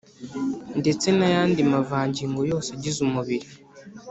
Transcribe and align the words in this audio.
ndetse 0.79 1.07
n’ayandi 1.17 1.59
mavangingo 1.73 2.39
yose 2.51 2.69
agize 2.75 2.99
umubiri 3.07 3.47